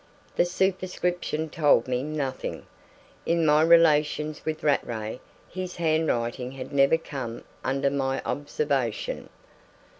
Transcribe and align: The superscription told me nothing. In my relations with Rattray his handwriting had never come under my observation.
The 0.35 0.45
superscription 0.45 1.51
told 1.51 1.87
me 1.87 2.01
nothing. 2.01 2.65
In 3.23 3.45
my 3.45 3.61
relations 3.61 4.43
with 4.43 4.63
Rattray 4.63 5.19
his 5.47 5.75
handwriting 5.75 6.53
had 6.53 6.73
never 6.73 6.97
come 6.97 7.43
under 7.63 7.91
my 7.91 8.19
observation. 8.25 9.29